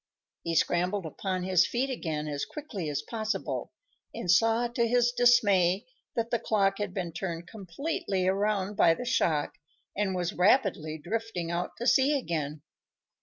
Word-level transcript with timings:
He 0.41 0.55
scrambled 0.55 1.05
upon 1.05 1.43
his 1.43 1.67
feet 1.67 1.91
again 1.91 2.27
as 2.27 2.43
quickly 2.43 2.89
as 2.89 3.03
possible, 3.03 3.71
and 4.15 4.31
saw, 4.31 4.67
to 4.67 4.87
his 4.87 5.11
dismay, 5.11 5.85
that 6.15 6.31
the 6.31 6.39
clock 6.39 6.79
had 6.79 6.91
been 6.91 7.11
turned 7.13 7.45
completely 7.45 8.27
around 8.27 8.73
by 8.75 8.95
the 8.95 9.05
shock 9.05 9.59
and 9.95 10.15
was 10.15 10.33
rapidly 10.33 10.97
drifting 10.97 11.51
out 11.51 11.77
to 11.77 11.85
sea 11.85 12.17
again. 12.17 12.63